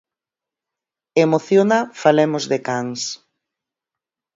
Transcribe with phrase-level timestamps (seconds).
[1.25, 3.01] Emociona Falemos de Cans.